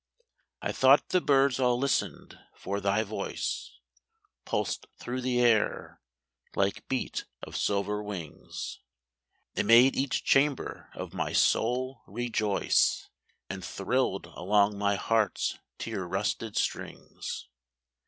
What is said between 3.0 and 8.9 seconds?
voice Pulsed through the air, like beat of silver wings.